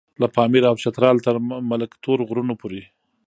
[0.21, 1.35] له پاميره او چتراله تر
[1.69, 2.81] ملک تور غرونو پورې.